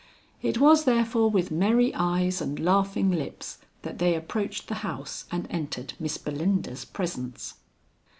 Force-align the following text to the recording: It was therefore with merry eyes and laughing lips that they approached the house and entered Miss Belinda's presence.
It 0.41 0.57
was 0.57 0.85
therefore 0.85 1.29
with 1.29 1.51
merry 1.51 1.93
eyes 1.93 2.41
and 2.41 2.59
laughing 2.59 3.11
lips 3.11 3.59
that 3.83 3.99
they 3.99 4.15
approached 4.15 4.67
the 4.67 4.73
house 4.81 5.25
and 5.31 5.45
entered 5.51 5.93
Miss 5.99 6.17
Belinda's 6.17 6.85
presence. 6.85 7.53